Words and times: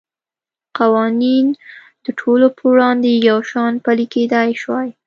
قوانین 0.77 1.45
د 2.05 2.07
ټولو 2.19 2.47
په 2.57 2.63
وړاندې 2.71 3.09
یو 3.29 3.39
شان 3.49 3.73
پلی 3.85 4.05
کېدای 4.13 4.49
شوای. 4.61 4.89